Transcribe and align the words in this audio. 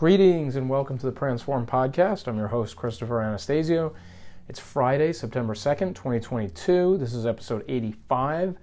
Greetings 0.00 0.56
and 0.56 0.66
welcome 0.66 0.96
to 0.96 1.04
the 1.04 1.12
Pransform 1.12 1.66
Podcast. 1.66 2.26
I'm 2.26 2.38
your 2.38 2.48
host, 2.48 2.74
Christopher 2.74 3.20
Anastasio. 3.20 3.94
It's 4.48 4.58
Friday, 4.58 5.12
September 5.12 5.52
2nd, 5.52 5.94
2022. 5.94 6.96
This 6.96 7.12
is 7.12 7.26
episode 7.26 7.66
85. 7.68 8.56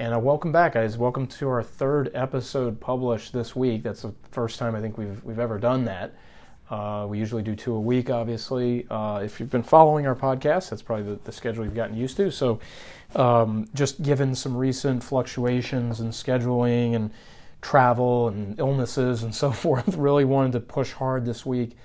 And 0.00 0.12
uh, 0.12 0.18
welcome 0.18 0.50
back, 0.50 0.74
guys. 0.74 0.98
Welcome 0.98 1.28
to 1.28 1.48
our 1.48 1.62
third 1.62 2.10
episode 2.12 2.80
published 2.80 3.32
this 3.32 3.54
week. 3.54 3.84
That's 3.84 4.02
the 4.02 4.12
first 4.32 4.58
time 4.58 4.74
I 4.74 4.80
think 4.80 4.98
we've, 4.98 5.22
we've 5.22 5.38
ever 5.38 5.60
done 5.60 5.84
that. 5.84 6.12
Uh, 6.68 7.06
we 7.08 7.20
usually 7.20 7.44
do 7.44 7.54
two 7.54 7.74
a 7.76 7.80
week, 7.80 8.10
obviously. 8.10 8.84
Uh, 8.90 9.20
if 9.22 9.38
you've 9.38 9.48
been 9.48 9.62
following 9.62 10.08
our 10.08 10.16
podcast, 10.16 10.70
that's 10.70 10.82
probably 10.82 11.04
the, 11.14 11.20
the 11.22 11.30
schedule 11.30 11.64
you've 11.64 11.72
gotten 11.76 11.96
used 11.96 12.16
to. 12.16 12.32
So, 12.32 12.58
um, 13.14 13.68
just 13.74 14.02
given 14.02 14.34
some 14.34 14.56
recent 14.56 15.04
fluctuations 15.04 16.00
in 16.00 16.08
scheduling 16.08 16.96
and 16.96 17.12
travel 17.62 18.28
and 18.28 18.58
illnesses 18.58 19.22
and 19.22 19.34
so 19.34 19.50
forth, 19.52 19.96
really 19.96 20.24
wanted 20.24 20.52
to 20.52 20.60
push 20.60 20.92
hard 20.92 21.24
this 21.24 21.44
week 21.44 21.76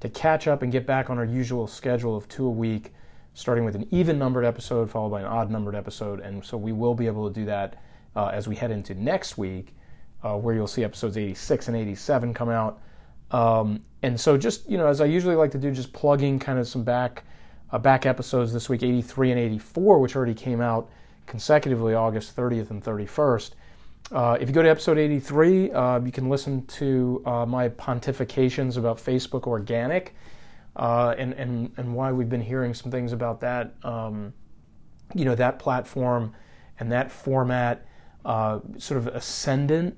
to 0.00 0.08
catch 0.08 0.46
up 0.46 0.62
and 0.62 0.70
get 0.70 0.86
back 0.86 1.08
on 1.08 1.18
our 1.18 1.24
usual 1.24 1.66
schedule 1.66 2.16
of 2.16 2.28
two 2.28 2.46
a 2.46 2.50
week, 2.50 2.92
starting 3.32 3.64
with 3.64 3.74
an 3.74 3.86
even 3.90 4.18
numbered 4.18 4.44
episode 4.44 4.90
followed 4.90 5.10
by 5.10 5.20
an 5.20 5.26
odd 5.26 5.50
numbered 5.50 5.74
episode. 5.74 6.20
And 6.20 6.44
so 6.44 6.56
we 6.56 6.72
will 6.72 6.94
be 6.94 7.06
able 7.06 7.28
to 7.28 7.34
do 7.34 7.46
that 7.46 7.82
uh, 8.14 8.26
as 8.26 8.46
we 8.46 8.54
head 8.54 8.70
into 8.70 8.94
next 8.94 9.38
week, 9.38 9.74
uh, 10.22 10.36
where 10.36 10.54
you'll 10.54 10.66
see 10.66 10.84
episodes 10.84 11.16
86 11.16 11.68
and 11.68 11.76
87 11.76 12.34
come 12.34 12.50
out. 12.50 12.80
Um, 13.30 13.82
and 14.02 14.20
so 14.20 14.36
just, 14.36 14.68
you 14.68 14.76
know, 14.76 14.86
as 14.86 15.00
I 15.00 15.06
usually 15.06 15.34
like 15.34 15.50
to 15.52 15.58
do, 15.58 15.70
just 15.70 15.92
plugging 15.92 16.38
kind 16.38 16.58
of 16.58 16.68
some 16.68 16.84
back 16.84 17.24
uh, 17.72 17.78
back 17.78 18.06
episodes 18.06 18.52
this 18.52 18.68
week, 18.68 18.82
83 18.82 19.30
and 19.32 19.40
84, 19.40 19.98
which 19.98 20.14
already 20.14 20.34
came 20.34 20.60
out 20.60 20.90
consecutively 21.26 21.94
August 21.94 22.36
30th 22.36 22.70
and 22.70 22.84
31st. 22.84 23.52
Uh, 24.12 24.36
if 24.40 24.48
you 24.48 24.54
go 24.54 24.62
to 24.62 24.68
episode 24.68 24.98
83, 24.98 25.72
uh, 25.72 26.00
you 26.00 26.12
can 26.12 26.28
listen 26.28 26.66
to 26.66 27.22
uh, 27.24 27.46
my 27.46 27.68
pontifications 27.70 28.76
about 28.76 28.98
Facebook 28.98 29.44
Organic 29.44 30.14
uh, 30.76 31.14
and, 31.16 31.32
and, 31.34 31.72
and 31.76 31.94
why 31.94 32.12
we've 32.12 32.28
been 32.28 32.42
hearing 32.42 32.74
some 32.74 32.90
things 32.90 33.12
about 33.12 33.40
that, 33.40 33.74
um, 33.82 34.32
you 35.14 35.24
know, 35.24 35.34
that 35.34 35.58
platform 35.58 36.34
and 36.80 36.92
that 36.92 37.10
format, 37.10 37.86
uh, 38.24 38.60
sort 38.78 38.98
of 38.98 39.06
ascendant 39.08 39.96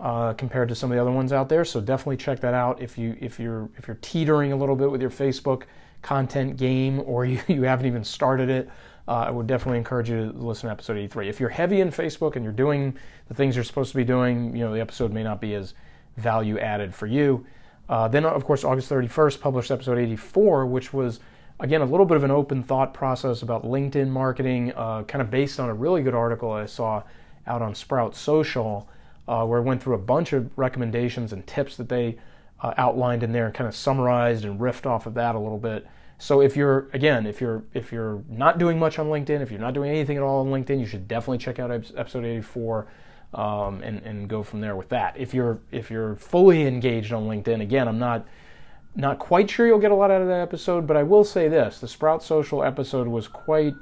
uh, 0.00 0.32
compared 0.32 0.68
to 0.68 0.74
some 0.74 0.90
of 0.90 0.96
the 0.96 1.00
other 1.00 1.12
ones 1.12 1.32
out 1.32 1.48
there. 1.48 1.64
So 1.64 1.80
definitely 1.80 2.16
check 2.16 2.40
that 2.40 2.54
out 2.54 2.82
if 2.82 2.98
you 2.98 3.16
if 3.20 3.38
you're 3.38 3.68
if 3.76 3.86
you're 3.86 3.98
teetering 4.00 4.52
a 4.52 4.56
little 4.56 4.76
bit 4.76 4.90
with 4.90 5.00
your 5.00 5.10
Facebook 5.10 5.64
content 6.02 6.56
game 6.56 7.00
or 7.06 7.24
you, 7.24 7.40
you 7.46 7.62
haven't 7.62 7.86
even 7.86 8.04
started 8.04 8.50
it 8.50 8.68
uh, 9.06 9.24
I 9.26 9.30
would 9.30 9.46
definitely 9.46 9.78
encourage 9.78 10.08
you 10.08 10.32
to 10.32 10.38
listen 10.38 10.68
to 10.68 10.72
episode 10.72 10.96
83. 10.96 11.28
If 11.28 11.40
you're 11.40 11.50
heavy 11.50 11.80
in 11.80 11.90
Facebook 11.90 12.36
and 12.36 12.44
you're 12.44 12.52
doing 12.52 12.96
the 13.28 13.34
things 13.34 13.54
you're 13.54 13.64
supposed 13.64 13.90
to 13.90 13.96
be 13.96 14.04
doing, 14.04 14.56
you 14.56 14.64
know, 14.64 14.72
the 14.72 14.80
episode 14.80 15.12
may 15.12 15.22
not 15.22 15.40
be 15.40 15.54
as 15.54 15.74
value 16.16 16.58
added 16.58 16.94
for 16.94 17.06
you. 17.06 17.44
Uh, 17.88 18.08
then, 18.08 18.24
of 18.24 18.44
course, 18.44 18.64
August 18.64 18.90
31st, 18.90 19.40
published 19.40 19.70
episode 19.70 19.98
84, 19.98 20.66
which 20.66 20.92
was, 20.94 21.20
again, 21.60 21.82
a 21.82 21.84
little 21.84 22.06
bit 22.06 22.16
of 22.16 22.24
an 22.24 22.30
open 22.30 22.62
thought 22.62 22.94
process 22.94 23.42
about 23.42 23.64
LinkedIn 23.64 24.08
marketing, 24.08 24.72
uh, 24.74 25.02
kind 25.02 25.20
of 25.20 25.30
based 25.30 25.60
on 25.60 25.68
a 25.68 25.74
really 25.74 26.02
good 26.02 26.14
article 26.14 26.50
I 26.50 26.64
saw 26.64 27.02
out 27.46 27.60
on 27.60 27.74
Sprout 27.74 28.16
Social, 28.16 28.88
uh, 29.28 29.44
where 29.44 29.60
I 29.60 29.62
went 29.62 29.82
through 29.82 29.94
a 29.94 29.98
bunch 29.98 30.32
of 30.32 30.50
recommendations 30.56 31.34
and 31.34 31.46
tips 31.46 31.76
that 31.76 31.90
they 31.90 32.16
uh, 32.62 32.72
outlined 32.78 33.22
in 33.22 33.32
there 33.32 33.46
and 33.46 33.54
kind 33.54 33.68
of 33.68 33.76
summarized 33.76 34.46
and 34.46 34.58
riffed 34.58 34.86
off 34.86 35.04
of 35.04 35.12
that 35.14 35.34
a 35.34 35.38
little 35.38 35.58
bit. 35.58 35.86
So 36.18 36.40
if 36.40 36.56
you're 36.56 36.88
again, 36.92 37.26
if 37.26 37.40
you're 37.40 37.64
if 37.74 37.92
you're 37.92 38.22
not 38.28 38.58
doing 38.58 38.78
much 38.78 38.98
on 38.98 39.06
LinkedIn, 39.06 39.40
if 39.40 39.50
you're 39.50 39.60
not 39.60 39.74
doing 39.74 39.90
anything 39.90 40.16
at 40.16 40.22
all 40.22 40.40
on 40.40 40.46
LinkedIn, 40.46 40.78
you 40.78 40.86
should 40.86 41.08
definitely 41.08 41.38
check 41.38 41.58
out 41.58 41.70
episode 41.70 42.24
84 42.24 42.86
um, 43.34 43.82
and 43.82 43.98
and 44.02 44.28
go 44.28 44.42
from 44.42 44.60
there 44.60 44.76
with 44.76 44.88
that. 44.90 45.16
If 45.16 45.34
you're 45.34 45.58
if 45.70 45.90
you're 45.90 46.16
fully 46.16 46.66
engaged 46.66 47.12
on 47.12 47.24
LinkedIn, 47.24 47.60
again, 47.60 47.88
I'm 47.88 47.98
not 47.98 48.26
not 48.94 49.18
quite 49.18 49.50
sure 49.50 49.66
you'll 49.66 49.80
get 49.80 49.90
a 49.90 49.94
lot 49.94 50.10
out 50.10 50.22
of 50.22 50.28
that 50.28 50.40
episode, 50.40 50.86
but 50.86 50.96
I 50.96 51.02
will 51.02 51.24
say 51.24 51.48
this: 51.48 51.80
the 51.80 51.88
Sprout 51.88 52.22
Social 52.22 52.62
episode 52.62 53.08
was 53.08 53.26
quite 53.26 53.74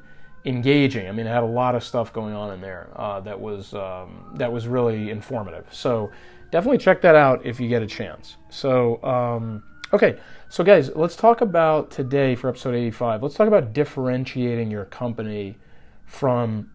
engaging. 0.44 1.08
I 1.08 1.12
mean, 1.12 1.27
it 1.27 1.30
had 1.30 1.42
a 1.42 1.46
lot 1.46 1.74
of 1.74 1.85
stuff 1.85 2.12
going 2.12 2.35
on 2.35 2.52
in 2.55 2.61
there 2.61 2.89
uh, 2.96 3.20
that 3.20 3.39
was 3.39 3.74
um, 3.74 4.33
that 4.36 4.51
was 4.51 4.67
really 4.67 5.11
informative. 5.11 5.67
So 5.70 6.11
definitely 6.51 6.79
check 6.79 7.02
that 7.02 7.14
out 7.14 7.45
if 7.45 7.61
you 7.61 7.68
get 7.68 7.83
a 7.83 7.86
chance. 7.86 8.39
So. 8.48 9.02
Um, 9.05 9.64
Okay, 9.95 10.17
so 10.48 10.64
guys, 10.64 10.91
let's 10.97 11.17
talk 11.17 11.42
about 11.42 11.91
today 11.91 12.35
for 12.35 12.48
episode 12.48 12.75
85. 12.75 13.23
Let's 13.23 13.35
talk 13.35 13.47
about 13.47 13.75
differentiating 13.75 14.70
your 14.70 14.86
company 14.86 15.58
from 16.07 16.70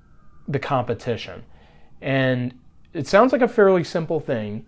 the 0.48 0.60
competition. 0.60 1.44
And 2.00 2.54
it 2.94 3.08
sounds 3.08 3.32
like 3.32 3.42
a 3.42 3.48
fairly 3.48 3.84
simple 3.84 4.20
thing, 4.20 4.68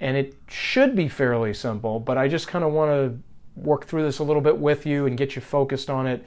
and 0.00 0.16
it 0.16 0.34
should 0.48 0.96
be 0.96 1.08
fairly 1.08 1.54
simple, 1.54 2.00
but 2.00 2.18
I 2.18 2.26
just 2.26 2.48
kind 2.48 2.64
of 2.64 2.72
want 2.72 2.90
to 2.90 3.18
work 3.54 3.86
through 3.86 4.02
this 4.02 4.18
a 4.18 4.24
little 4.24 4.42
bit 4.42 4.58
with 4.58 4.84
you 4.84 5.06
and 5.06 5.16
get 5.16 5.36
you 5.36 5.40
focused 5.40 5.88
on 5.88 6.08
it. 6.08 6.26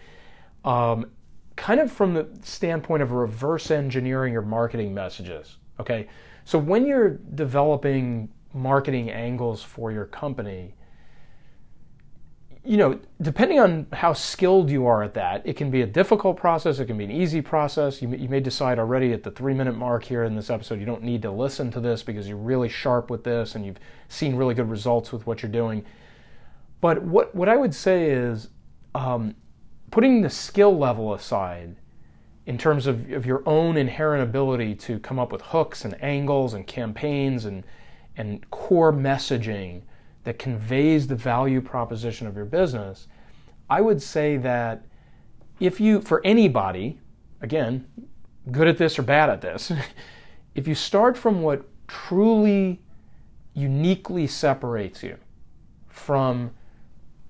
Um, 0.63 1.11
kind 1.57 1.81
of 1.81 1.91
from 1.91 2.13
the 2.13 2.29
standpoint 2.41 3.03
of 3.03 3.11
reverse 3.11 3.69
engineering 3.69 4.31
your 4.31 4.43
marketing 4.43 4.93
messages. 4.93 5.57
Okay, 5.77 6.07
so 6.45 6.57
when 6.57 6.85
you're 6.87 7.19
developing 7.35 8.29
marketing 8.53 9.11
angles 9.11 9.61
for 9.61 9.91
your 9.91 10.05
company, 10.05 10.73
you 12.69 12.77
know, 12.77 12.99
depending 13.19 13.59
on 13.59 13.87
how 13.93 14.13
skilled 14.13 14.69
you 14.69 14.85
are 14.85 15.01
at 15.01 15.15
that, 15.15 15.41
it 15.43 15.57
can 15.57 15.71
be 15.71 15.81
a 15.81 15.87
difficult 15.87 16.37
process. 16.37 16.77
It 16.77 16.85
can 16.85 16.99
be 16.99 17.03
an 17.03 17.09
easy 17.09 17.41
process. 17.41 17.99
You 17.99 18.09
may, 18.09 18.17
you 18.17 18.29
may 18.29 18.39
decide 18.39 18.77
already 18.77 19.11
at 19.11 19.23
the 19.23 19.31
three 19.31 19.55
minute 19.55 19.75
mark 19.75 20.03
here 20.03 20.23
in 20.23 20.35
this 20.35 20.51
episode, 20.51 20.79
you 20.79 20.85
don't 20.85 21.01
need 21.01 21.23
to 21.23 21.31
listen 21.31 21.71
to 21.71 21.79
this 21.79 22.03
because 22.03 22.27
you're 22.27 22.37
really 22.37 22.69
sharp 22.69 23.09
with 23.09 23.23
this 23.23 23.55
and 23.55 23.65
you've 23.65 23.79
seen 24.07 24.35
really 24.35 24.53
good 24.53 24.69
results 24.69 25.11
with 25.11 25.25
what 25.25 25.41
you're 25.41 25.51
doing. 25.51 25.83
But 26.79 27.01
what, 27.01 27.33
what 27.33 27.49
I 27.49 27.57
would 27.57 27.73
say 27.73 28.11
is 28.11 28.49
um, 28.93 29.33
putting 29.89 30.21
the 30.21 30.29
skill 30.29 30.77
level 30.77 31.15
aside 31.15 31.75
in 32.45 32.55
terms 32.55 32.85
of, 32.85 33.11
of 33.13 33.25
your 33.25 33.41
own 33.47 33.77
inherent 33.77 34.21
ability 34.21 34.75
to 34.75 34.99
come 34.99 35.17
up 35.17 35.31
with 35.31 35.41
hooks 35.41 35.85
and 35.85 35.99
angles 36.03 36.53
and 36.53 36.67
campaigns 36.67 37.45
and, 37.45 37.63
and 38.15 38.47
core 38.51 38.93
messaging 38.93 39.81
that 40.23 40.39
conveys 40.39 41.07
the 41.07 41.15
value 41.15 41.61
proposition 41.61 42.27
of 42.27 42.35
your 42.35 42.45
business, 42.45 43.07
I 43.69 43.81
would 43.81 44.01
say 44.01 44.37
that 44.37 44.85
if 45.59 45.79
you, 45.79 46.01
for 46.01 46.21
anybody, 46.25 46.99
again, 47.41 47.85
good 48.51 48.67
at 48.67 48.77
this 48.77 48.97
or 48.97 49.03
bad 49.03 49.29
at 49.29 49.41
this, 49.41 49.71
if 50.55 50.67
you 50.67 50.75
start 50.75 51.17
from 51.17 51.41
what 51.41 51.63
truly 51.87 52.81
uniquely 53.53 54.27
separates 54.27 55.03
you 55.03 55.17
from 55.87 56.51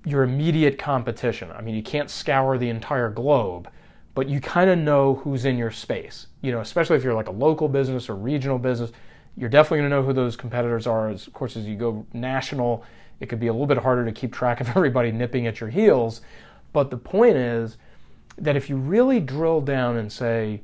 your 0.06 0.24
immediate 0.24 0.78
competition, 0.78 1.52
I 1.52 1.62
mean, 1.62 1.76
you 1.76 1.84
can't 1.84 2.10
scour 2.10 2.58
the 2.58 2.70
entire 2.70 3.10
globe, 3.10 3.70
but 4.16 4.28
you 4.28 4.40
kind 4.40 4.70
of 4.70 4.78
know 4.78 5.16
who's 5.16 5.46
in 5.46 5.58
your 5.58 5.72
space. 5.72 6.28
You 6.42 6.52
know, 6.52 6.62
especially 6.62 6.98
if 6.98 7.04
you're 7.04 7.14
like 7.14 7.28
a 7.28 7.32
local 7.32 7.68
business 7.68 8.10
or 8.10 8.16
regional 8.16 8.58
business, 8.58 8.92
you're 9.38 9.50
definitely 9.50 9.80
going 9.80 9.90
to 9.90 9.96
know 9.96 10.04
who 10.04 10.14
those 10.14 10.36
competitors 10.36 10.88
are. 10.88 11.10
As, 11.10 11.28
of 11.28 11.34
course, 11.34 11.56
as 11.56 11.66
you 11.66 11.76
go 11.76 12.06
national, 12.14 12.84
it 13.20 13.28
could 13.28 13.40
be 13.40 13.48
a 13.48 13.54
little 13.54 13.68
bit 13.68 13.78
harder 13.78 14.06
to 14.06 14.12
keep 14.12 14.34
track 14.34 14.62
of 14.62 14.70
everybody 14.76 15.12
nipping 15.12 15.48
at 15.48 15.60
your 15.60 15.70
heels. 15.70 16.22
But 16.74 16.90
the 16.90 16.98
point 16.98 17.36
is 17.36 17.78
that 18.38 18.56
if 18.56 18.70
you 18.70 18.78
really 18.78 19.20
drill 19.20 19.62
down 19.62 19.98
and 19.98 20.12
say, 20.12 20.62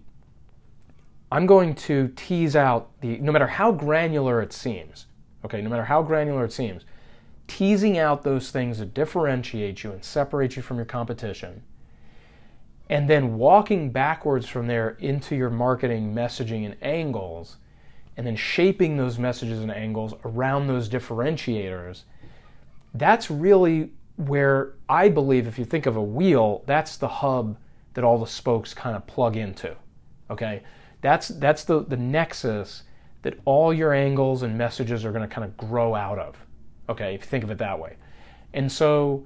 I'm 1.32 1.46
going 1.46 1.76
to 1.76 2.10
tease 2.16 2.56
out 2.56 2.90
the, 3.02 3.18
no 3.18 3.32
matter 3.32 3.48
how 3.48 3.72
granular 3.72 4.42
it 4.42 4.54
seems, 4.54 5.08
okay, 5.44 5.62
no 5.62 5.70
matter 5.70 5.84
how 5.84 6.02
granular 6.02 6.46
it 6.46 6.54
seems, 6.54 6.86
teasing 7.48 7.98
out 7.98 8.24
those 8.24 8.52
things 8.52 8.80
that 8.80 8.94
differentiate 8.94 9.84
you 9.84 9.92
and 9.92 10.04
separate 10.04 10.56
you 10.56 10.62
from 10.62 10.78
your 10.78 10.86
competition, 10.86 11.64
and 12.90 13.10
then 13.10 13.38
walking 13.38 13.92
backwards 13.92 14.48
from 14.48 14.68
there 14.68 14.92
into 15.00 15.36
your 15.36 15.50
marketing 15.50 16.14
messaging 16.14 16.66
and 16.66 16.76
angles 16.82 17.58
and 18.18 18.26
then 18.26 18.36
shaping 18.36 18.98
those 18.98 19.20
messages 19.20 19.60
and 19.60 19.72
angles 19.72 20.14
around 20.24 20.68
those 20.68 20.88
differentiators, 20.88 22.04
that's 22.94 23.30
really 23.30 23.92
where 24.16 24.74
I 24.88 25.10
believe 25.10 25.48
if 25.48 25.60
you 25.60 25.66
think 25.66 25.86
of 25.86 25.98
a 25.98 26.02
wheel, 26.02 26.64
that's 26.66 26.98
the 26.98 27.08
hub 27.08 27.58
that 27.94 28.04
all 28.04 28.18
the 28.18 28.28
spokes 28.28 28.74
kind 28.74 28.96
of 28.96 29.06
plug 29.08 29.36
into. 29.36 29.76
Okay? 30.30 30.64
That's 31.02 31.28
that's 31.28 31.66
the, 31.66 31.84
the 31.84 31.98
nexus 31.98 32.84
that 33.22 33.40
all 33.46 33.74
your 33.74 33.94
angles 33.94 34.44
and 34.44 34.58
messages 34.58 35.04
are 35.04 35.12
going 35.12 35.28
to 35.28 35.34
kind 35.34 35.44
of 35.44 35.58
grow 35.58 35.96
out 35.96 36.20
of. 36.20 36.38
Okay, 36.88 37.16
if 37.16 37.22
you 37.22 37.28
think 37.28 37.44
of 37.44 37.50
it 37.50 37.58
that 37.58 37.80
way. 37.80 37.96
And 38.54 38.72
so, 38.72 39.26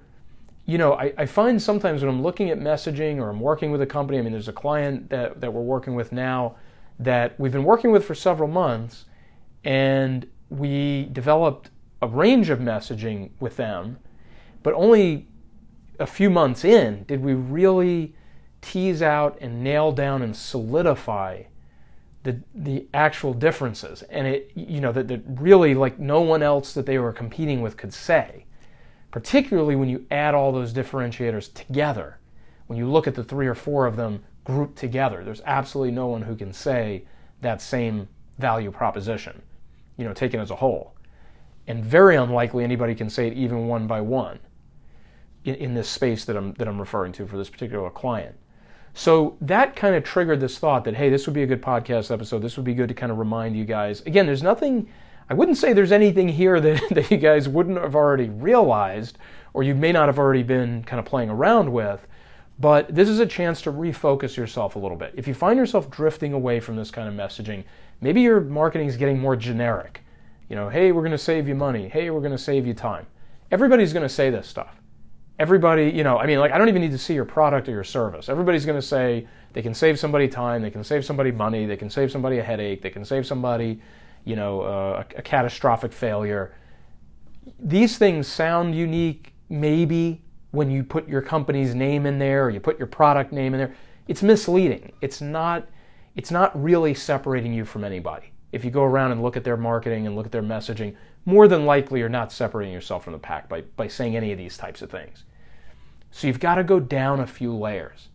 you 0.65 0.77
know, 0.77 0.93
I, 0.93 1.13
I 1.17 1.25
find 1.25 1.61
sometimes 1.61 2.01
when 2.01 2.09
I'm 2.09 2.23
looking 2.23 2.49
at 2.49 2.59
messaging 2.59 3.17
or 3.17 3.29
I'm 3.29 3.41
working 3.41 3.71
with 3.71 3.81
a 3.81 3.85
company, 3.85 4.17
I 4.17 4.21
mean, 4.21 4.31
there's 4.31 4.47
a 4.47 4.53
client 4.53 5.09
that, 5.09 5.41
that 5.41 5.53
we're 5.53 5.61
working 5.61 5.95
with 5.95 6.13
now 6.13 6.55
that 6.99 7.39
we've 7.39 7.51
been 7.51 7.63
working 7.63 7.91
with 7.91 8.05
for 8.05 8.15
several 8.15 8.49
months, 8.49 9.05
and 9.63 10.27
we 10.49 11.09
developed 11.11 11.69
a 12.01 12.07
range 12.07 12.49
of 12.49 12.59
messaging 12.59 13.31
with 13.39 13.57
them, 13.57 13.99
but 14.63 14.73
only 14.73 15.27
a 15.99 16.07
few 16.07 16.29
months 16.29 16.63
in 16.63 17.03
did 17.03 17.21
we 17.21 17.33
really 17.33 18.15
tease 18.61 19.01
out 19.01 19.37
and 19.41 19.63
nail 19.63 19.91
down 19.91 20.21
and 20.21 20.35
solidify 20.35 21.43
the 22.23 22.41
the 22.53 22.85
actual 22.93 23.33
differences 23.33 24.01
and 24.03 24.27
it 24.27 24.51
you 24.55 24.81
know 24.81 24.91
that, 24.91 25.07
that 25.07 25.21
really 25.25 25.73
like 25.73 25.99
no 25.99 26.21
one 26.21 26.43
else 26.43 26.73
that 26.73 26.85
they 26.85 26.97
were 26.97 27.13
competing 27.13 27.61
with 27.61 27.77
could 27.77 27.93
say 27.93 28.45
particularly 29.11 29.75
when 29.75 29.89
you 29.89 30.05
add 30.11 30.35
all 30.35 30.51
those 30.51 30.73
differentiators 30.73 31.53
together. 31.53 32.19
When 32.67 32.77
you 32.77 32.89
look 32.89 33.07
at 33.07 33.15
the 33.15 33.23
three 33.23 33.47
or 33.47 33.55
four 33.55 33.85
of 33.85 33.95
them 33.95 34.23
grouped 34.49 34.77
together, 34.77 35.23
there's 35.23 35.41
absolutely 35.45 35.91
no 35.91 36.07
one 36.07 36.23
who 36.23 36.35
can 36.35 36.51
say 36.51 37.03
that 37.41 37.61
same 37.61 38.07
value 38.39 38.71
proposition, 38.71 39.41
you 39.95 40.05
know, 40.05 40.13
taken 40.13 40.39
as 40.39 40.49
a 40.49 40.55
whole. 40.55 40.95
And 41.67 41.85
very 41.85 42.15
unlikely 42.15 42.63
anybody 42.63 42.95
can 42.95 43.11
say 43.11 43.27
it 43.27 43.33
even 43.33 43.67
one 43.67 43.85
by 43.85 44.01
one 44.01 44.39
in, 45.45 45.55
in 45.55 45.73
this 45.75 45.87
space 45.87 46.25
that 46.25 46.35
I'm, 46.35 46.53
that 46.53 46.67
I'm 46.67 46.79
referring 46.79 47.11
to 47.13 47.27
for 47.27 47.37
this 47.37 47.49
particular 47.49 47.91
client. 47.91 48.35
So 48.95 49.37
that 49.41 49.75
kind 49.75 49.93
of 49.93 50.03
triggered 50.03 50.39
this 50.39 50.57
thought 50.57 50.83
that, 50.85 50.95
hey, 50.95 51.09
this 51.09 51.27
would 51.27 51.35
be 51.35 51.43
a 51.43 51.47
good 51.47 51.61
podcast 51.61 52.11
episode. 52.11 52.41
This 52.41 52.57
would 52.57 52.65
be 52.65 52.73
good 52.73 52.89
to 52.89 52.95
kind 52.95 53.11
of 53.11 53.19
remind 53.19 53.55
you 53.55 53.65
guys. 53.65 54.01
Again, 54.01 54.25
there's 54.25 54.41
nothing, 54.41 54.89
I 55.29 55.35
wouldn't 55.35 55.57
say 55.57 55.73
there's 55.73 55.91
anything 55.91 56.27
here 56.27 56.59
that, 56.61 56.81
that 56.89 57.11
you 57.11 57.17
guys 57.17 57.47
wouldn't 57.47 57.77
have 57.77 57.95
already 57.95 58.29
realized 58.29 59.19
or 59.53 59.61
you 59.61 59.75
may 59.75 59.91
not 59.91 60.07
have 60.07 60.17
already 60.17 60.43
been 60.43 60.83
kind 60.83 60.99
of 60.99 61.05
playing 61.05 61.29
around 61.29 61.71
with. 61.71 62.07
But 62.59 62.93
this 62.93 63.07
is 63.07 63.19
a 63.19 63.25
chance 63.25 63.61
to 63.61 63.71
refocus 63.71 64.35
yourself 64.35 64.75
a 64.75 64.79
little 64.79 64.97
bit. 64.97 65.13
If 65.15 65.27
you 65.27 65.33
find 65.33 65.57
yourself 65.57 65.89
drifting 65.89 66.33
away 66.33 66.59
from 66.59 66.75
this 66.75 66.91
kind 66.91 67.07
of 67.07 67.13
messaging, 67.13 67.63
maybe 68.01 68.21
your 68.21 68.41
marketing 68.41 68.87
is 68.87 68.97
getting 68.97 69.17
more 69.17 69.35
generic. 69.35 70.03
You 70.49 70.55
know, 70.55 70.67
hey, 70.67 70.91
we're 70.91 71.01
going 71.01 71.11
to 71.11 71.17
save 71.17 71.47
you 71.47 71.55
money. 71.55 71.87
Hey, 71.87 72.09
we're 72.09 72.19
going 72.19 72.31
to 72.31 72.37
save 72.37 72.67
you 72.67 72.73
time. 72.73 73.07
Everybody's 73.51 73.93
going 73.93 74.03
to 74.03 74.13
say 74.13 74.29
this 74.29 74.47
stuff 74.47 74.79
everybody, 75.39 75.89
you 75.89 76.03
know, 76.03 76.17
I 76.17 76.27
mean, 76.27 76.39
like, 76.39 76.51
I 76.51 76.57
don't 76.57 76.67
even 76.67 76.81
need 76.81 76.91
to 76.91 76.97
see 76.97 77.13
your 77.13 77.25
product 77.25 77.67
or 77.69 77.71
your 77.71 77.85
service. 77.85 78.27
Everybody's 78.27 78.65
going 78.65 78.79
to 78.79 78.85
say 78.85 79.25
they 79.53 79.61
can 79.61 79.73
save 79.73 79.97
somebody 79.97 80.27
time, 80.27 80.61
they 80.61 80.69
can 80.69 80.83
save 80.83 81.05
somebody 81.05 81.31
money, 81.31 81.65
they 81.65 81.77
can 81.77 81.89
save 81.89 82.11
somebody 82.11 82.39
a 82.39 82.43
headache, 82.43 82.81
they 82.81 82.89
can 82.89 83.05
save 83.05 83.25
somebody, 83.25 83.81
you 84.25 84.35
know, 84.35 84.61
uh, 84.61 85.03
a, 85.15 85.19
a 85.19 85.21
catastrophic 85.21 85.93
failure. 85.93 86.53
These 87.57 87.97
things 87.97 88.27
sound 88.27 88.75
unique, 88.75 89.33
maybe 89.47 90.21
when 90.51 90.71
you 90.71 90.83
put 90.83 91.07
your 91.07 91.21
company's 91.21 91.75
name 91.75 92.05
in 92.05 92.19
there 92.19 92.45
or 92.45 92.49
you 92.49 92.59
put 92.59 92.77
your 92.77 92.87
product 92.87 93.31
name 93.31 93.53
in 93.53 93.59
there. 93.59 93.75
It's 94.07 94.23
misleading. 94.23 94.91
It's 95.01 95.21
not. 95.21 95.67
It's 96.15 96.31
not 96.31 96.61
really 96.61 96.93
separating 96.93 97.53
you 97.53 97.63
from 97.63 97.83
anybody. 97.83 98.31
If 98.51 98.65
you 98.65 98.71
go 98.71 98.83
around 98.83 99.11
and 99.11 99.21
look 99.21 99.37
at 99.37 99.43
their 99.43 99.55
marketing 99.55 100.07
and 100.07 100.15
look 100.15 100.25
at 100.25 100.31
their 100.31 100.41
messaging, 100.41 100.95
more 101.25 101.47
than 101.47 101.65
likely 101.65 101.99
you're 101.99 102.09
not 102.09 102.31
separating 102.31 102.73
yourself 102.73 103.03
from 103.03 103.13
the 103.13 103.19
pack 103.19 103.47
by, 103.47 103.61
by 103.61 103.87
saying 103.87 104.17
any 104.17 104.31
of 104.31 104.37
these 104.37 104.57
types 104.57 104.81
of 104.81 104.89
things. 104.89 105.23
So 106.11 106.27
you've 106.27 106.39
got 106.39 106.55
to 106.55 106.63
go 106.63 106.79
down 106.79 107.19
a 107.19 107.27
few 107.27 107.55
layers. 107.55 108.09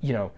You 0.00 0.12
know, 0.12 0.32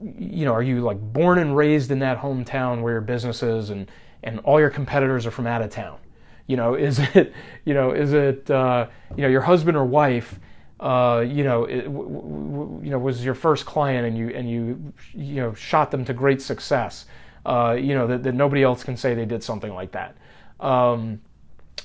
you 0.00 0.46
know, 0.46 0.52
are 0.52 0.62
you 0.62 0.80
like 0.80 0.98
born 0.98 1.38
and 1.38 1.54
raised 1.54 1.90
in 1.90 1.98
that 2.00 2.18
hometown 2.18 2.80
where 2.80 2.94
your 2.94 3.02
business 3.02 3.42
is, 3.42 3.70
and 3.70 3.90
and 4.22 4.40
all 4.40 4.58
your 4.58 4.70
competitors 4.70 5.26
are 5.26 5.30
from 5.30 5.46
out 5.46 5.62
of 5.62 5.70
town? 5.70 5.98
You 6.46 6.56
know, 6.56 6.74
is 6.74 6.98
it 6.98 7.32
you 7.64 7.74
know 7.74 7.92
is 7.92 8.12
it 8.12 8.50
uh, 8.50 8.88
you 9.16 9.22
know 9.22 9.28
your 9.28 9.42
husband 9.42 9.76
or 9.76 9.84
wife? 9.84 10.38
Uh, 10.80 11.24
you 11.26 11.44
know, 11.44 11.64
it, 11.64 11.84
w- 11.84 12.04
w- 12.04 12.80
you 12.82 12.90
know, 12.90 12.98
was 12.98 13.24
your 13.24 13.34
first 13.34 13.64
client, 13.64 14.06
and 14.06 14.18
you 14.18 14.28
and 14.30 14.50
you 14.50 14.92
you 15.14 15.36
know 15.36 15.54
shot 15.54 15.90
them 15.90 16.04
to 16.04 16.12
great 16.12 16.42
success. 16.42 17.06
Uh, 17.46 17.76
you 17.78 17.94
know 17.94 18.06
that, 18.06 18.22
that 18.22 18.34
nobody 18.34 18.62
else 18.62 18.82
can 18.82 18.96
say 18.96 19.14
they 19.14 19.24
did 19.24 19.42
something 19.42 19.72
like 19.72 19.92
that. 19.92 20.16
Um, 20.60 21.20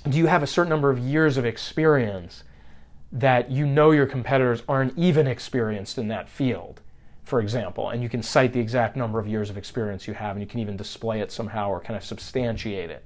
do 0.07 0.17
you 0.17 0.27
have 0.27 0.43
a 0.43 0.47
certain 0.47 0.69
number 0.69 0.89
of 0.89 0.99
years 0.99 1.37
of 1.37 1.45
experience 1.45 2.43
that 3.11 3.49
you 3.49 3.65
know 3.65 3.91
your 3.91 4.05
competitors 4.05 4.63
aren't 4.67 4.97
even 4.97 5.27
experienced 5.27 5.97
in 5.97 6.07
that 6.09 6.29
field, 6.29 6.81
for 7.23 7.41
example, 7.41 7.89
and 7.89 8.03
you 8.03 8.09
can 8.09 8.21
cite 8.21 8.53
the 8.53 8.59
exact 8.59 8.95
number 8.95 9.19
of 9.19 9.27
years 9.27 9.49
of 9.49 9.57
experience 9.57 10.07
you 10.07 10.13
have 10.13 10.35
and 10.35 10.41
you 10.41 10.47
can 10.47 10.59
even 10.59 10.77
display 10.77 11.21
it 11.21 11.31
somehow 11.31 11.69
or 11.69 11.79
kind 11.79 11.97
of 11.97 12.03
substantiate 12.03 12.89
it. 12.89 13.03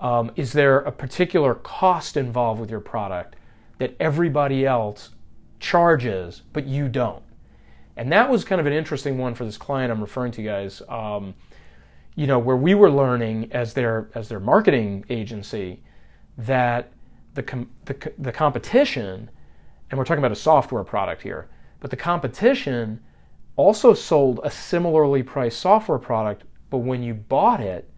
Um, 0.00 0.32
is 0.34 0.52
there 0.52 0.80
a 0.80 0.90
particular 0.90 1.54
cost 1.54 2.16
involved 2.16 2.60
with 2.60 2.70
your 2.70 2.80
product 2.80 3.36
that 3.78 3.94
everybody 4.00 4.66
else 4.66 5.10
charges 5.60 6.42
but 6.52 6.66
you 6.66 6.88
don't? 6.88 7.22
And 7.96 8.10
that 8.12 8.30
was 8.30 8.44
kind 8.44 8.60
of 8.60 8.66
an 8.66 8.72
interesting 8.72 9.18
one 9.18 9.34
for 9.34 9.44
this 9.44 9.58
client 9.58 9.92
I'm 9.92 10.00
referring 10.00 10.32
to, 10.32 10.42
guys. 10.42 10.80
Um, 10.88 11.34
you 12.16 12.26
know, 12.26 12.38
where 12.38 12.56
we 12.56 12.74
were 12.74 12.90
learning 12.90 13.52
as 13.52 13.74
their 13.74 14.08
as 14.14 14.28
their 14.28 14.40
marketing 14.40 15.04
agency 15.10 15.82
that 16.38 16.90
the, 17.34 17.42
com- 17.42 17.70
the, 17.84 18.12
the 18.18 18.32
competition, 18.32 19.30
and 19.90 19.98
we're 19.98 20.04
talking 20.04 20.20
about 20.20 20.32
a 20.32 20.36
software 20.36 20.84
product 20.84 21.22
here, 21.22 21.48
but 21.78 21.90
the 21.90 21.96
competition 21.96 23.00
also 23.56 23.92
sold 23.92 24.40
a 24.42 24.50
similarly 24.50 25.22
priced 25.22 25.58
software 25.58 25.98
product, 25.98 26.44
but 26.70 26.78
when 26.78 27.02
you 27.02 27.12
bought 27.12 27.60
it, 27.60 27.89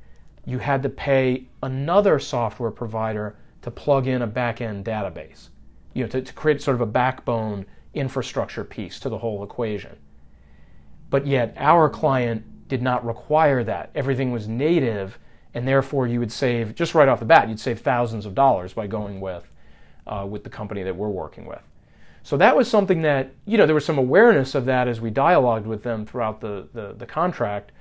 you 0.45 0.59
had 0.59 0.83
to 0.83 0.89
pay 0.89 1.47
another 1.63 2.19
software 2.19 2.71
provider 2.71 3.37
to 3.63 3.71
plug 3.71 4.07
in 4.07 4.23
a 4.23 4.27
back-end 4.27 4.85
database, 4.85 5.49
you 5.95 6.03
know, 6.03 6.09
to, 6.09 6.21
to 6.21 6.33
create 6.33 6.61
sort 6.61 6.75
of 6.75 6.81
a 6.81 6.87
backbone 6.87 7.65
infrastructure 7.95 8.65
piece 8.65 8.99
to 9.01 9.09
the 9.09 9.19
whole 9.19 9.45
equation. 9.45 9.97
But 11.11 11.27
yet 11.27 11.55
our 11.59 11.89
client 11.89 12.69
did 12.69 12.83
not 12.83 13.05
require 13.05 13.63
that. 13.65 13.91
Everything 13.95 14.33
was 14.33 14.49
native 14.49 15.19
and 15.55 15.67
therefore 15.67 16.07
you 16.07 16.19
would 16.19 16.33
save 16.33 16.75
just 16.75 16.95
right 16.95 17.09
off 17.09 17.21
the 17.21 17.27
bat 17.27 17.49
you'd 17.49 17.61
save 17.61 17.81
thousands 17.81 18.27
of 18.27 18.35
dollars 18.35 18.73
by 18.73 18.87
going 18.87 19.21
with 19.21 19.51
uh, 20.07 20.27
with 20.29 20.45
the 20.45 20.51
company 20.51 20.83
that 20.83 20.97
we're 20.97 21.09
working 21.09 21.47
with 21.47 21.63
so 22.23 22.37
that 22.37 22.57
was 22.57 22.69
something 22.69 23.03
that 23.03 23.35
you 23.45 23.59
know 23.59 23.67
there 23.67 23.75
was 23.75 23.85
some 23.85 23.99
awareness 23.99 24.55
of 24.55 24.65
that 24.65 24.89
as 24.89 25.01
we 25.01 25.11
dialogued 25.11 25.67
with 25.67 25.83
them 25.83 26.07
throughout 26.07 26.41
the, 26.41 26.69
the, 26.73 26.95
the 26.97 27.07
contract 27.07 27.73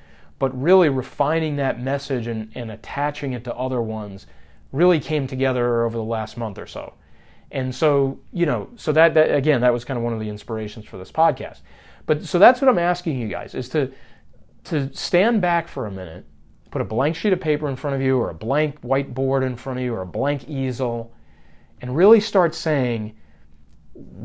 but 0.42 0.60
really 0.60 0.90
refining 0.90 1.56
that 1.56 1.80
message 1.80 2.28
and, 2.28 2.52
and 2.56 2.70
attaching 2.70 3.32
it 3.32 3.46
to 3.46 3.56
other 3.56 3.82
ones 3.82 4.28
really 4.74 5.00
came 5.00 5.26
together 5.26 5.86
over 5.86 5.98
the 5.98 6.04
last 6.04 6.36
month 6.36 6.58
or 6.58 6.68
so 6.68 6.94
and 7.52 7.74
so 7.74 8.20
you 8.34 8.46
know 8.46 8.68
so 8.76 8.92
that, 8.92 9.14
that 9.14 9.34
again 9.34 9.62
that 9.62 9.72
was 9.72 9.86
kind 9.86 9.98
of 9.98 10.04
one 10.04 10.14
of 10.14 10.20
the 10.20 10.28
inspirations 10.28 10.86
for 10.86 10.98
this 10.98 11.12
podcast 11.12 11.60
but 12.06 12.24
so 12.26 12.38
that's 12.38 12.60
what 12.60 12.68
i'm 12.68 12.80
asking 12.80 13.18
you 13.18 13.28
guys 13.28 13.56
is 13.56 13.70
to 13.70 13.90
to 14.64 14.94
stand 14.94 15.40
back 15.40 15.68
for 15.68 15.86
a 15.86 15.92
minute 15.92 16.26
put 16.72 16.82
a 16.82 16.86
blank 16.86 17.16
sheet 17.16 17.34
of 17.34 17.40
paper 17.40 17.70
in 17.70 17.76
front 17.76 17.96
of 17.96 18.02
you, 18.02 18.18
or 18.18 18.30
a 18.30 18.34
blank 18.34 18.82
whiteboard 18.82 19.46
in 19.46 19.56
front 19.56 19.78
of 19.78 19.86
you, 19.86 19.94
or 19.94 20.02
a 20.02 20.08
blank 20.08 20.48
easel, 20.48 21.14
and 21.82 21.96
really 21.96 22.22
start 22.22 22.56
saying, 22.56 23.14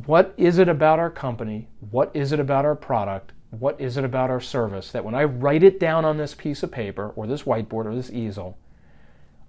what 0.06 0.32
is 0.36 0.58
it 0.58 0.68
about 0.68 1.00
our 1.00 1.10
company? 1.10 1.68
What 1.90 2.12
is 2.14 2.30
it 2.30 2.38
about 2.38 2.64
our 2.64 2.76
product? 2.76 3.32
What 3.50 3.80
is 3.80 3.96
it 3.96 4.04
about 4.04 4.30
our 4.30 4.40
service 4.40 4.92
that 4.92 5.04
when 5.04 5.14
I 5.14 5.24
write 5.24 5.62
it 5.62 5.80
down 5.80 6.04
on 6.04 6.16
this 6.16 6.34
piece 6.34 6.62
of 6.62 6.72
paper, 6.72 7.12
or 7.16 7.26
this 7.26 7.44
whiteboard, 7.44 7.86
or 7.86 7.94
this 7.94 8.10
easel, 8.10 8.58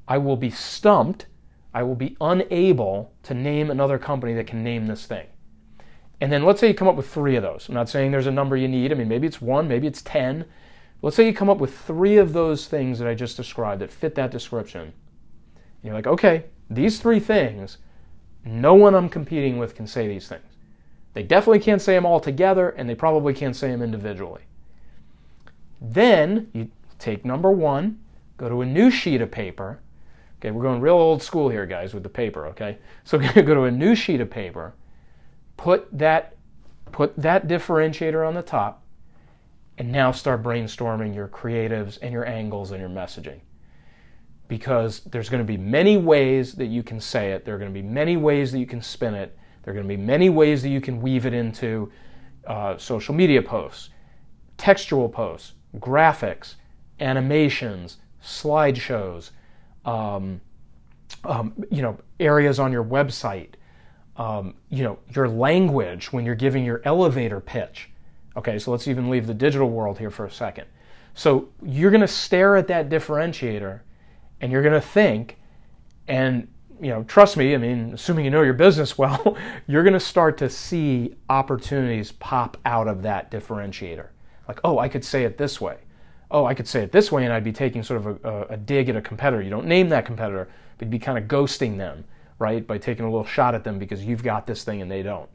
I 0.07 0.17
will 0.17 0.38
be 0.38 0.49
stumped. 0.49 1.25
I 1.73 1.83
will 1.83 1.95
be 1.95 2.15
unable 2.21 3.13
to 3.23 3.33
name 3.33 3.69
another 3.69 3.97
company 3.97 4.33
that 4.35 4.47
can 4.47 4.63
name 4.63 4.87
this 4.87 5.06
thing. 5.06 5.27
And 6.21 6.31
then 6.31 6.44
let's 6.44 6.59
say 6.59 6.69
you 6.69 6.73
come 6.73 6.87
up 6.87 6.95
with 6.95 7.09
three 7.09 7.35
of 7.35 7.44
those. 7.44 7.68
I'm 7.68 7.75
not 7.75 7.89
saying 7.89 8.11
there's 8.11 8.27
a 8.27 8.31
number 8.31 8.57
you 8.57 8.68
need. 8.68 8.92
I 8.92 8.95
mean, 8.95 9.07
maybe 9.07 9.27
it's 9.27 9.42
one, 9.42 9.68
maybe 9.68 9.85
it's 9.85 10.01
10, 10.01 10.45
Let's 11.01 11.16
say 11.16 11.27
you 11.27 11.33
come 11.33 11.49
up 11.49 11.59
with 11.59 11.77
three 11.77 12.18
of 12.18 12.33
those 12.33 12.66
things 12.68 12.97
that 12.99 13.07
I 13.07 13.13
just 13.13 13.37
described 13.37 13.81
that 13.81 13.92
fit 13.92 14.16
that 14.16 14.31
description. 14.31 14.81
And 14.81 14.94
you're 15.83 15.94
like, 15.94 16.07
okay, 16.07 16.45
these 16.69 16.99
three 16.99 17.19
things, 17.19 17.77
no 18.44 18.73
one 18.73 18.95
I'm 18.95 19.09
competing 19.09 19.59
with 19.59 19.75
can 19.75 19.85
say 19.85 20.07
these 20.07 20.27
things. 20.27 20.56
They 21.18 21.24
definitely 21.24 21.62
can't 21.62 21.81
say 21.81 21.95
them 21.95 22.06
all 22.06 22.19
together, 22.19 22.69
and 22.69 22.88
they 22.88 22.94
probably 22.94 23.33
can't 23.33 23.56
say 23.56 23.71
them 23.71 23.81
individually. 23.81 24.44
Then 25.81 26.52
you 26.54 26.69
take 27.00 27.26
number 27.26 27.50
one, 27.50 28.02
go 28.38 28.47
to 28.47 28.62
a 28.62 28.66
new 28.68 28.92
sheet 28.92 29.19
of 29.21 29.31
paper. 29.31 29.80
Okay, 30.38 30.52
we're 30.52 30.62
going 30.62 30.80
real 30.80 30.94
old 30.94 31.24
school 31.24 31.50
here, 31.50 31.66
guys, 31.66 31.95
with 31.95 32.04
the 32.04 32.09
paper. 32.09 32.45
Okay, 32.45 32.78
so 33.04 33.18
go 33.33 33.56
to 33.56 33.64
a 33.64 33.71
new 33.71 33.95
sheet 33.95 34.21
of 34.21 34.30
paper, 34.30 34.76
put 35.57 35.88
that 35.97 36.36
put 36.92 37.18
that 37.18 37.47
differentiator 37.47 38.24
on 38.24 38.36
the 38.36 38.44
top, 38.44 38.83
and 39.80 39.92
now 39.92 40.12
start 40.12 40.44
brainstorming 40.44 41.16
your 41.16 41.28
creatives 41.28 41.97
and 42.00 42.14
your 42.14 42.28
angles 42.28 42.69
and 42.69 42.80
your 42.80 42.92
messaging. 42.92 43.40
Because 44.47 45.00
there's 45.00 45.30
going 45.30 45.42
to 45.42 45.52
be 45.52 45.57
many 45.57 45.97
ways 45.97 46.54
that 46.54 46.68
you 46.68 46.83
can 46.83 47.02
say 47.02 47.31
it, 47.31 47.44
there 47.44 47.56
are 47.56 47.57
going 47.57 47.74
to 47.74 47.81
be 47.81 47.88
many 47.88 48.18
ways 48.18 48.52
that 48.52 48.59
you 48.59 48.68
can 48.68 48.83
spin 48.83 49.16
it, 49.16 49.36
there 49.68 49.74
are 49.74 49.76
going 49.76 49.86
to 49.86 49.97
be 49.97 50.02
many 50.02 50.30
ways 50.30 50.62
that 50.62 50.69
you 50.69 50.80
can 50.80 51.02
weave 51.02 51.26
it 51.26 51.33
into 51.33 51.92
uh, 52.45 52.78
social 52.78 53.14
media 53.14 53.42
posts, 53.42 53.90
textual 54.56 55.09
posts, 55.09 55.56
graphics, 55.76 56.56
animations, 57.02 57.97
slideshows, 58.24 59.31
um, 59.83 60.40
um, 61.26 61.54
you 61.69 61.81
know, 61.81 62.00
areas 62.21 62.59
on 62.62 62.71
your 62.71 62.86
website, 62.86 63.56
um, 64.16 64.54
you 64.69 64.83
know, 64.83 64.97
your 65.14 65.28
language 65.28 66.14
when 66.14 66.26
you're 66.26 66.36
giving 66.36 66.64
your 66.64 66.81
elevator 66.86 67.42
pitch 67.42 67.90
Okay, 68.38 68.59
so 68.59 68.69
let's 68.69 68.88
even 68.88 69.09
leave 69.09 69.26
the 69.26 69.33
digital 69.33 69.69
world 69.69 69.97
here 69.97 70.12
for 70.12 70.26
a 70.26 70.31
second. 70.31 70.68
So 71.16 71.50
you're 71.64 71.90
going 71.90 72.02
to 72.02 72.07
stare 72.07 72.56
at 72.56 72.68
that 72.68 72.88
differentiator 72.88 73.80
and 74.40 74.52
you're 74.52 74.62
going 74.62 74.80
to 74.80 74.88
think, 74.88 75.38
and 76.07 76.47
you 76.81 76.89
know, 76.89 77.03
trust 77.03 77.37
me, 77.37 77.53
I 77.53 77.57
mean, 77.57 77.93
assuming 77.93 78.25
you 78.25 78.31
know 78.31 78.41
your 78.41 78.53
business 78.53 78.97
well, 78.97 79.37
you're 79.67 79.83
going 79.83 79.93
to 79.93 79.99
start 79.99 80.37
to 80.39 80.49
see 80.49 81.15
opportunities 81.29 82.11
pop 82.13 82.57
out 82.65 82.87
of 82.87 83.01
that 83.03 83.31
differentiator. 83.31 84.07
Like, 84.47 84.59
oh, 84.63 84.79
I 84.79 84.87
could 84.87 85.03
say 85.03 85.23
it 85.23 85.37
this 85.37 85.59
way. 85.59 85.77
Oh, 86.29 86.45
I 86.45 86.53
could 86.53 86.67
say 86.67 86.83
it 86.83 86.91
this 86.91 87.11
way, 87.11 87.23
and 87.23 87.33
I'd 87.33 87.43
be 87.43 87.53
taking 87.53 87.83
sort 87.83 88.05
of 88.05 88.25
a, 88.25 88.29
a, 88.29 88.41
a 88.53 88.57
dig 88.57 88.89
at 88.89 88.95
a 88.95 89.01
competitor. 89.01 89.41
You 89.41 89.49
don't 89.49 89.65
name 89.65 89.89
that 89.89 90.05
competitor, 90.05 90.49
but 90.77 90.85
you'd 90.85 90.91
be 90.91 90.99
kind 90.99 91.17
of 91.17 91.25
ghosting 91.25 91.77
them 91.77 92.03
right? 92.39 92.65
By 92.65 92.77
taking 92.77 93.05
a 93.05 93.09
little 93.09 93.25
shot 93.25 93.55
at 93.55 93.63
them 93.63 93.79
because 93.79 94.03
you've 94.05 94.23
got 94.23 94.45
this 94.45 94.63
thing 94.63 94.81
and 94.81 94.91
they 94.91 95.03
don't, 95.03 95.29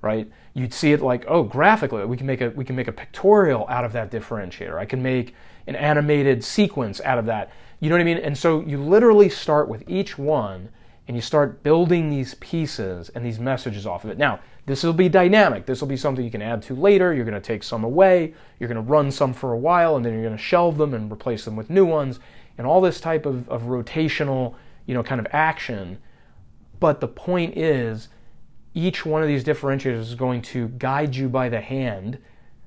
right? 0.00 0.30
You'd 0.54 0.72
see 0.72 0.92
it 0.92 1.02
like, 1.02 1.24
oh, 1.28 1.42
graphically, 1.42 2.04
we 2.06 2.16
can 2.16 2.26
make 2.26 2.40
a 2.40 2.50
we 2.50 2.64
can 2.64 2.76
make 2.76 2.88
a 2.88 2.92
pictorial 2.92 3.66
out 3.68 3.84
of 3.84 3.92
that 3.92 4.10
differentiator. 4.10 4.76
I 4.76 4.86
can 4.86 5.02
make 5.02 5.34
an 5.66 5.76
animated 5.76 6.42
sequence 6.42 7.00
out 7.02 7.18
of 7.18 7.26
that. 7.26 7.50
You 7.80 7.90
know 7.90 7.96
what 7.96 8.00
I 8.00 8.04
mean? 8.04 8.18
And 8.18 8.36
so 8.36 8.60
you 8.62 8.82
literally 8.82 9.28
start 9.28 9.68
with 9.68 9.84
each 9.88 10.16
one 10.16 10.70
and 11.08 11.16
you 11.16 11.22
start 11.22 11.62
building 11.62 12.10
these 12.10 12.34
pieces 12.34 13.10
and 13.10 13.24
these 13.24 13.38
messages 13.38 13.86
off 13.86 14.04
of 14.04 14.10
it. 14.10 14.18
Now, 14.18 14.40
this 14.66 14.82
will 14.82 14.92
be 14.92 15.08
dynamic. 15.08 15.64
This 15.64 15.80
will 15.80 15.88
be 15.88 15.96
something 15.96 16.24
you 16.24 16.30
can 16.30 16.42
add 16.42 16.62
to 16.62 16.74
later. 16.74 17.14
You're 17.14 17.24
going 17.24 17.40
to 17.40 17.40
take 17.40 17.62
some 17.62 17.84
away. 17.84 18.34
You're 18.58 18.68
going 18.68 18.84
to 18.84 18.90
run 18.90 19.12
some 19.12 19.32
for 19.32 19.52
a 19.52 19.58
while, 19.58 19.94
and 19.94 20.04
then 20.04 20.12
you're 20.12 20.24
going 20.24 20.36
to 20.36 20.42
shelve 20.42 20.76
them 20.76 20.92
and 20.92 21.10
replace 21.10 21.44
them 21.44 21.54
with 21.54 21.70
new 21.70 21.84
ones, 21.84 22.18
and 22.58 22.66
all 22.66 22.80
this 22.80 23.00
type 23.00 23.26
of, 23.26 23.48
of 23.48 23.62
rotational, 23.62 24.56
you 24.86 24.94
know, 24.94 25.04
kind 25.04 25.20
of 25.20 25.28
action. 25.30 25.98
But 26.80 27.00
the 27.00 27.08
point 27.08 27.56
is, 27.56 28.08
each 28.74 29.06
one 29.06 29.22
of 29.22 29.28
these 29.28 29.44
differentiators 29.44 30.00
is 30.00 30.14
going 30.16 30.42
to 30.42 30.68
guide 30.68 31.14
you 31.14 31.28
by 31.28 31.48
the 31.48 31.60
hand. 31.60 32.18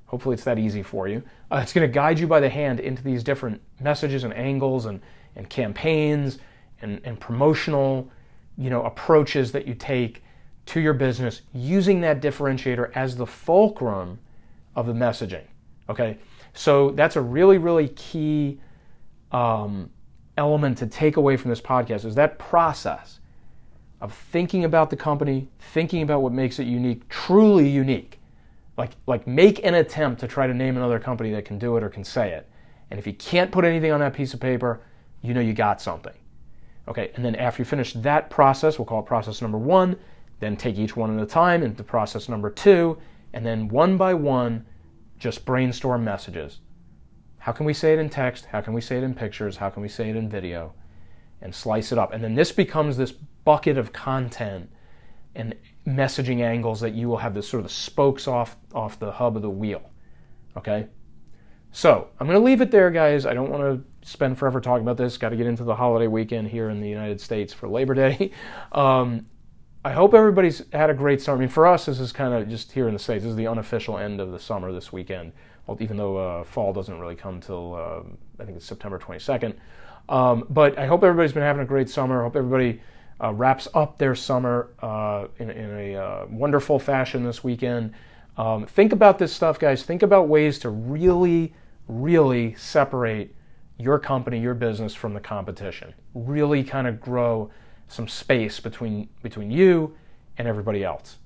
Hopefully, 0.06 0.34
it's 0.34 0.44
that 0.44 0.58
easy 0.58 0.82
for 0.82 1.06
you. 1.06 1.22
Uh, 1.50 1.60
it's 1.62 1.74
going 1.74 1.86
to 1.86 1.92
guide 1.92 2.18
you 2.18 2.26
by 2.26 2.40
the 2.40 2.48
hand 2.48 2.80
into 2.80 3.02
these 3.02 3.22
different 3.22 3.60
messages 3.78 4.24
and 4.24 4.32
angles 4.32 4.86
and, 4.86 5.02
and 5.36 5.50
campaigns 5.50 6.38
and, 6.80 7.00
and 7.04 7.20
promotional 7.20 8.10
you 8.56 8.70
know, 8.70 8.82
approaches 8.84 9.52
that 9.52 9.66
you 9.66 9.74
take 9.74 10.22
to 10.66 10.80
your 10.80 10.94
business 10.94 11.42
using 11.52 12.00
that 12.02 12.20
differentiator 12.20 12.92
as 12.94 13.16
the 13.16 13.26
fulcrum 13.26 14.18
of 14.76 14.86
the 14.86 14.92
messaging. 14.92 15.44
Okay, 15.88 16.18
so 16.52 16.90
that's 16.92 17.16
a 17.16 17.20
really, 17.20 17.58
really 17.58 17.88
key 17.88 18.60
um, 19.32 19.90
element 20.36 20.78
to 20.78 20.86
take 20.86 21.16
away 21.16 21.36
from 21.36 21.50
this 21.50 21.60
podcast 21.60 22.04
is 22.04 22.14
that 22.14 22.38
process 22.38 23.20
of 24.00 24.14
thinking 24.14 24.64
about 24.64 24.90
the 24.90 24.96
company, 24.96 25.48
thinking 25.58 26.02
about 26.02 26.22
what 26.22 26.32
makes 26.32 26.58
it 26.58 26.66
unique, 26.66 27.08
truly 27.08 27.68
unique. 27.68 28.18
Like, 28.76 28.92
like 29.06 29.26
make 29.26 29.64
an 29.64 29.74
attempt 29.74 30.20
to 30.20 30.28
try 30.28 30.46
to 30.46 30.54
name 30.54 30.76
another 30.76 30.98
company 30.98 31.32
that 31.32 31.44
can 31.44 31.58
do 31.58 31.76
it 31.76 31.82
or 31.82 31.90
can 31.90 32.04
say 32.04 32.32
it. 32.32 32.48
And 32.90 32.98
if 32.98 33.06
you 33.06 33.12
can't 33.12 33.52
put 33.52 33.64
anything 33.64 33.92
on 33.92 34.00
that 34.00 34.14
piece 34.14 34.32
of 34.32 34.40
paper, 34.40 34.80
you 35.22 35.34
know 35.34 35.40
you 35.40 35.52
got 35.52 35.82
something. 35.82 36.14
Okay, 36.90 37.12
and 37.14 37.24
then 37.24 37.36
after 37.36 37.62
you 37.62 37.64
finish 37.64 37.92
that 37.92 38.28
process, 38.30 38.78
we'll 38.78 38.84
call 38.84 39.00
it 39.00 39.06
process 39.06 39.40
number 39.40 39.58
one, 39.58 39.96
then 40.40 40.56
take 40.56 40.76
each 40.76 40.96
one 40.96 41.16
at 41.16 41.22
a 41.22 41.26
time 41.26 41.62
into 41.62 41.84
process 41.84 42.28
number 42.28 42.50
two, 42.50 42.98
and 43.32 43.46
then 43.46 43.68
one 43.68 43.96
by 43.96 44.12
one, 44.12 44.66
just 45.16 45.44
brainstorm 45.44 46.02
messages. 46.02 46.58
How 47.38 47.52
can 47.52 47.64
we 47.64 47.72
say 47.72 47.92
it 47.92 48.00
in 48.00 48.10
text? 48.10 48.46
How 48.46 48.60
can 48.60 48.72
we 48.72 48.80
say 48.80 48.98
it 48.98 49.04
in 49.04 49.14
pictures? 49.14 49.56
How 49.56 49.70
can 49.70 49.82
we 49.82 49.88
say 49.88 50.10
it 50.10 50.16
in 50.16 50.28
video? 50.28 50.74
And 51.40 51.54
slice 51.54 51.92
it 51.92 51.98
up. 51.98 52.12
And 52.12 52.24
then 52.24 52.34
this 52.34 52.50
becomes 52.52 52.96
this 52.96 53.12
bucket 53.12 53.78
of 53.78 53.92
content 53.92 54.68
and 55.34 55.54
messaging 55.86 56.40
angles 56.40 56.80
that 56.80 56.92
you 56.92 57.08
will 57.08 57.16
have 57.18 57.34
this 57.34 57.48
sort 57.48 57.64
of 57.64 57.70
spokes 57.70 58.26
off 58.26 58.56
off 58.74 58.98
the 58.98 59.12
hub 59.12 59.36
of 59.36 59.42
the 59.42 59.50
wheel. 59.50 59.90
Okay? 60.56 60.88
So 61.72 62.08
I'm 62.18 62.26
going 62.26 62.38
to 62.38 62.44
leave 62.44 62.60
it 62.60 62.70
there, 62.70 62.90
guys. 62.90 63.26
I 63.26 63.32
don't 63.32 63.50
want 63.50 63.62
to 63.62 63.89
spend 64.02 64.38
forever 64.38 64.60
talking 64.60 64.82
about 64.82 64.96
this. 64.96 65.16
Got 65.16 65.30
to 65.30 65.36
get 65.36 65.46
into 65.46 65.64
the 65.64 65.74
holiday 65.74 66.06
weekend 66.06 66.48
here 66.48 66.70
in 66.70 66.80
the 66.80 66.88
United 66.88 67.20
States 67.20 67.52
for 67.52 67.68
Labor 67.68 67.94
Day. 67.94 68.32
Um, 68.72 69.26
I 69.82 69.92
hope 69.92 70.12
everybody's 70.12 70.62
had 70.74 70.90
a 70.90 70.94
great 70.94 71.22
summer. 71.22 71.38
I 71.38 71.40
mean, 71.40 71.48
for 71.48 71.66
us, 71.66 71.86
this 71.86 72.00
is 72.00 72.12
kind 72.12 72.34
of 72.34 72.48
just 72.50 72.70
here 72.70 72.86
in 72.86 72.92
the 72.92 72.98
States. 72.98 73.24
This 73.24 73.30
is 73.30 73.36
the 73.36 73.46
unofficial 73.46 73.96
end 73.96 74.20
of 74.20 74.30
the 74.30 74.38
summer 74.38 74.72
this 74.72 74.92
weekend, 74.92 75.32
well, 75.66 75.78
even 75.80 75.96
though 75.96 76.18
uh, 76.18 76.44
fall 76.44 76.74
doesn't 76.74 77.00
really 77.00 77.16
come 77.16 77.40
till, 77.40 77.74
uh, 77.74 78.02
I 78.40 78.44
think 78.44 78.58
it's 78.58 78.66
September 78.66 78.98
22nd. 78.98 79.54
Um, 80.10 80.44
but 80.50 80.78
I 80.78 80.86
hope 80.86 81.02
everybody's 81.02 81.32
been 81.32 81.42
having 81.42 81.62
a 81.62 81.66
great 81.66 81.88
summer. 81.88 82.20
I 82.20 82.24
hope 82.24 82.36
everybody 82.36 82.82
uh, 83.22 83.32
wraps 83.32 83.68
up 83.72 83.96
their 83.96 84.14
summer 84.14 84.68
uh, 84.80 85.28
in, 85.38 85.50
in, 85.50 85.70
a 85.70 85.96
uh, 85.96 86.26
wonderful 86.28 86.78
fashion 86.78 87.24
this 87.24 87.42
weekend. 87.42 87.94
Um, 88.36 88.66
think 88.66 88.92
about 88.92 89.18
this 89.18 89.32
stuff, 89.32 89.58
guys. 89.58 89.82
Think 89.82 90.02
about 90.02 90.28
ways 90.28 90.58
to 90.60 90.68
really 90.68 91.54
really 91.90 92.54
separate 92.54 93.34
your 93.80 93.98
company, 93.98 94.38
your 94.38 94.54
business 94.54 94.94
from 94.94 95.14
the 95.14 95.20
competition. 95.20 95.94
Really 96.14 96.62
kind 96.62 96.86
of 96.86 97.00
grow 97.00 97.50
some 97.88 98.06
space 98.08 98.60
between 98.60 99.08
between 99.22 99.50
you 99.50 99.94
and 100.38 100.46
everybody 100.46 100.84
else. 100.84 101.18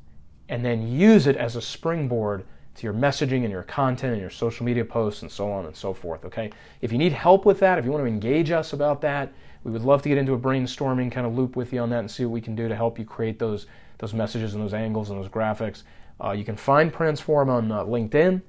And 0.48 0.64
then 0.64 0.86
use 0.88 1.26
it 1.26 1.36
as 1.36 1.56
a 1.56 1.62
springboard 1.62 2.44
to 2.76 2.82
your 2.82 2.94
messaging 2.94 3.42
and 3.42 3.50
your 3.50 3.62
content 3.62 4.12
and 4.12 4.20
your 4.20 4.30
social 4.30 4.66
media 4.66 4.84
posts 4.84 5.22
and 5.22 5.30
so 5.30 5.50
on 5.50 5.66
and 5.66 5.76
so 5.76 5.94
forth, 5.94 6.24
okay? 6.24 6.50
If 6.80 6.90
you 6.90 6.98
need 6.98 7.12
help 7.12 7.46
with 7.46 7.60
that, 7.60 7.78
if 7.78 7.84
you 7.84 7.92
want 7.92 8.02
to 8.02 8.08
engage 8.08 8.50
us 8.50 8.72
about 8.72 9.00
that, 9.02 9.32
we 9.62 9.70
would 9.70 9.82
love 9.82 10.02
to 10.02 10.08
get 10.08 10.18
into 10.18 10.34
a 10.34 10.38
brainstorming 10.38 11.10
kind 11.10 11.26
of 11.26 11.36
loop 11.36 11.56
with 11.56 11.72
you 11.72 11.80
on 11.80 11.90
that 11.90 12.00
and 12.00 12.10
see 12.10 12.24
what 12.24 12.32
we 12.32 12.40
can 12.40 12.54
do 12.54 12.68
to 12.68 12.74
help 12.74 12.98
you 12.98 13.04
create 13.04 13.38
those 13.38 13.66
those 13.98 14.12
messages 14.12 14.54
and 14.54 14.62
those 14.62 14.74
angles 14.74 15.10
and 15.10 15.22
those 15.22 15.30
graphics. 15.30 15.84
Uh, 16.22 16.32
you 16.32 16.44
can 16.44 16.56
find 16.56 16.92
Pransform 16.92 17.48
on 17.48 17.70
uh, 17.70 17.84
LinkedIn. 17.84 18.42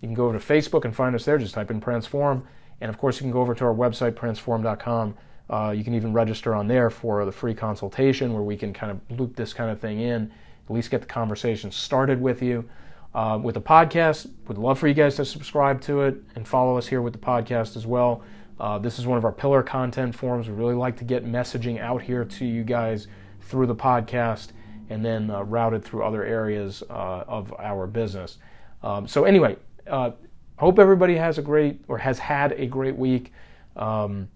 You 0.00 0.08
can 0.08 0.14
go 0.14 0.26
over 0.26 0.38
to 0.38 0.44
Facebook 0.44 0.84
and 0.84 0.94
find 0.94 1.14
us 1.14 1.24
there. 1.24 1.38
Just 1.38 1.54
type 1.54 1.70
in 1.70 1.80
Pransform. 1.80 2.42
And 2.80 2.88
of 2.88 2.98
course, 2.98 3.16
you 3.16 3.22
can 3.22 3.30
go 3.30 3.40
over 3.40 3.54
to 3.54 3.64
our 3.64 3.74
website, 3.74 4.12
pransform.com. 4.12 5.16
Uh, 5.48 5.70
you 5.70 5.82
can 5.82 5.94
even 5.94 6.12
register 6.12 6.54
on 6.54 6.68
there 6.68 6.90
for 6.90 7.24
the 7.24 7.32
free 7.32 7.54
consultation 7.54 8.32
where 8.32 8.42
we 8.42 8.56
can 8.56 8.72
kind 8.72 8.92
of 8.92 9.18
loop 9.18 9.34
this 9.36 9.52
kind 9.52 9.70
of 9.70 9.80
thing 9.80 10.00
in, 10.00 10.30
at 10.68 10.74
least 10.74 10.90
get 10.90 11.00
the 11.00 11.06
conversation 11.06 11.70
started 11.70 12.20
with 12.20 12.42
you. 12.42 12.68
Uh, 13.12 13.36
with 13.42 13.56
the 13.56 13.60
podcast, 13.60 14.30
would 14.46 14.56
love 14.56 14.78
for 14.78 14.86
you 14.86 14.94
guys 14.94 15.16
to 15.16 15.24
subscribe 15.24 15.80
to 15.80 16.02
it 16.02 16.14
and 16.36 16.46
follow 16.46 16.78
us 16.78 16.86
here 16.86 17.02
with 17.02 17.12
the 17.12 17.18
podcast 17.18 17.76
as 17.76 17.84
well. 17.84 18.22
Uh, 18.60 18.78
this 18.78 19.00
is 19.00 19.06
one 19.06 19.18
of 19.18 19.24
our 19.24 19.32
pillar 19.32 19.64
content 19.64 20.14
forms. 20.14 20.48
We 20.48 20.54
really 20.54 20.74
like 20.74 20.96
to 20.98 21.04
get 21.04 21.24
messaging 21.24 21.80
out 21.80 22.02
here 22.02 22.24
to 22.24 22.44
you 22.44 22.62
guys 22.62 23.08
through 23.40 23.66
the 23.66 23.74
podcast 23.74 24.50
and 24.90 25.04
then 25.04 25.30
uh, 25.30 25.42
routed 25.42 25.84
through 25.84 26.04
other 26.04 26.24
areas 26.24 26.84
uh, 26.88 27.24
of 27.26 27.52
our 27.58 27.88
business. 27.88 28.38
Um, 28.82 29.08
so, 29.08 29.24
anyway, 29.24 29.56
uh, 29.88 30.12
hope 30.60 30.78
everybody 30.78 31.16
has 31.16 31.38
a 31.38 31.42
great 31.42 31.80
or 31.88 31.96
has 31.96 32.18
had 32.18 32.52
a 32.52 32.66
great 32.66 32.94
week. 32.94 33.32
Um, 33.76 34.28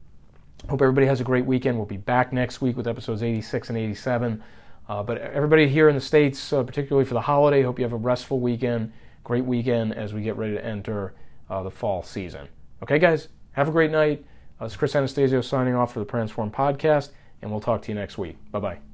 hope 0.71 0.81
everybody 0.81 1.07
has 1.07 1.21
a 1.21 1.25
great 1.25 1.45
weekend. 1.45 1.77
We'll 1.77 1.85
be 1.85 1.99
back 1.99 2.33
next 2.33 2.63
week 2.63 2.79
with 2.79 2.89
episodes 2.89 3.23
86 3.23 3.69
and 3.69 3.77
87. 3.77 4.43
Uh, 4.89 5.03
but 5.03 5.19
everybody 5.19 5.69
here 5.69 5.91
in 5.91 5.95
the 5.95 6.01
States, 6.01 6.51
uh, 6.55 6.63
particularly 6.63 7.05
for 7.05 7.13
the 7.13 7.21
holiday, 7.21 7.63
hope 7.63 7.79
you 7.79 7.85
have 7.85 7.93
a 7.93 7.97
restful 7.97 8.41
weekend, 8.41 8.91
great 9.23 9.45
weekend 9.45 9.93
as 9.95 10.15
we 10.15 10.23
get 10.23 10.37
ready 10.37 10.55
to 10.55 10.65
enter 10.65 11.13
uh, 11.51 11.63
the 11.63 11.71
fall 11.71 12.03
season. 12.03 12.49
Okay, 12.83 12.99
guys, 12.99 13.29
have 13.53 13.69
a 13.69 13.73
great 13.73 13.91
night. 13.91 14.25
Uh, 14.59 14.65
it's 14.65 14.77
Chris 14.77 14.95
Anastasio 14.95 15.43
signing 15.43 15.75
off 15.75 15.93
for 15.93 15.99
the 15.99 16.07
Pransform 16.07 16.51
podcast, 16.51 17.11
and 17.43 17.51
we'll 17.51 17.61
talk 17.61 17.83
to 17.83 17.89
you 17.89 17.95
next 17.95 18.17
week. 18.17 18.39
Bye 18.51 18.61
bye. 18.61 18.94